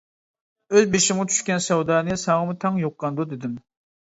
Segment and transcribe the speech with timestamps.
[0.77, 3.55] ئۆز بېشىمغا چۈشكەن سەۋدانى، ساڭىمۇ تەڭ يۇققاندۇ دېدىم.